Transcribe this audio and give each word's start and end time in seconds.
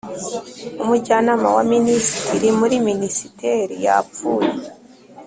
Umujyanama 0.83 1.47
wa 1.55 1.63
Minisitiri 1.73 2.47
muri 2.59 2.75
Minisiteri 2.87 3.75
yapfuye 3.85 4.49